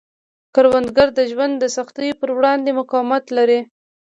کروندګر 0.55 1.07
د 1.15 1.19
ژوند 1.31 1.53
د 1.59 1.65
سختیو 1.77 2.19
پر 2.19 2.29
وړاندې 2.37 2.77
مقاومت 2.79 3.25
لري 3.37 3.59